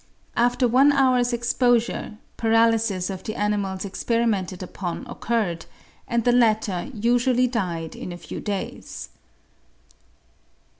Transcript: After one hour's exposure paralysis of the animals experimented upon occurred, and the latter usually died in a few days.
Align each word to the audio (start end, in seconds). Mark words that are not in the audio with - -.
After 0.35 0.67
one 0.67 0.91
hour's 0.91 1.31
exposure 1.31 2.17
paralysis 2.35 3.11
of 3.11 3.21
the 3.23 3.35
animals 3.35 3.85
experimented 3.85 4.63
upon 4.63 5.05
occurred, 5.05 5.67
and 6.07 6.23
the 6.23 6.31
latter 6.31 6.89
usually 6.91 7.45
died 7.45 7.95
in 7.95 8.11
a 8.11 8.17
few 8.17 8.39
days. 8.39 9.09